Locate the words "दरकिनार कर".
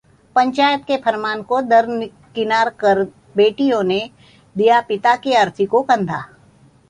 1.63-3.03